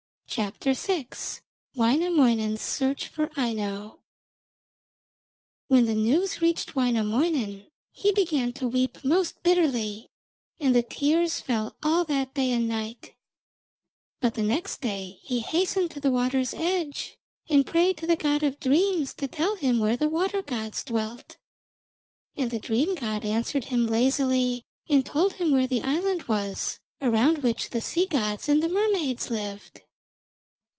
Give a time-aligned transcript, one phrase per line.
[1.75, 3.99] WAINAMOINEN'S SEARCH FOR AINO
[5.67, 10.07] When the news reached Wainamoinen he began to weep most bitterly,
[10.57, 13.13] and the tears fell all that day and night;
[14.21, 17.17] but the next day he hastened to the water's edge
[17.49, 21.35] and prayed to the god of dreams to tell him where the water gods dwelt.
[22.37, 27.39] And the dream god answered him lazily, and told him where the island was around
[27.39, 29.81] which the sea gods and the mermaids lived.